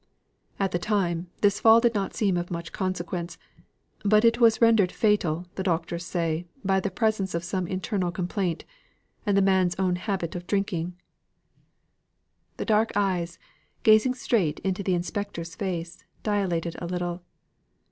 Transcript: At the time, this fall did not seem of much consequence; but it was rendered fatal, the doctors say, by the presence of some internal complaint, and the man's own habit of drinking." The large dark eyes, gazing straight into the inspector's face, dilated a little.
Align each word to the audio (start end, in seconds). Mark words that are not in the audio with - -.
At 0.59 0.71
the 0.71 0.79
time, 0.79 1.29
this 1.41 1.59
fall 1.59 1.79
did 1.79 1.93
not 1.93 2.15
seem 2.15 2.35
of 2.35 2.49
much 2.49 2.71
consequence; 2.71 3.37
but 4.03 4.25
it 4.25 4.39
was 4.39 4.59
rendered 4.59 4.91
fatal, 4.91 5.45
the 5.53 5.61
doctors 5.61 6.03
say, 6.07 6.47
by 6.65 6.79
the 6.79 6.89
presence 6.89 7.35
of 7.35 7.43
some 7.43 7.67
internal 7.67 8.09
complaint, 8.11 8.65
and 9.27 9.37
the 9.37 9.43
man's 9.43 9.75
own 9.75 9.97
habit 9.97 10.33
of 10.35 10.47
drinking." 10.47 10.95
The 12.57 12.63
large 12.63 12.67
dark 12.69 12.91
eyes, 12.95 13.37
gazing 13.83 14.15
straight 14.15 14.57
into 14.61 14.81
the 14.81 14.95
inspector's 14.95 15.53
face, 15.53 16.03
dilated 16.23 16.77
a 16.79 16.87
little. 16.87 17.21